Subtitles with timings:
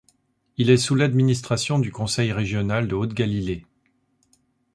[0.57, 3.67] Il est sous l'administration du Conseil régional de Haute-Galilée.